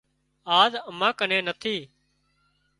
آز 0.59 0.71
امان 0.89 1.11
ڪنين 1.19 1.41
نٿي 1.47 1.77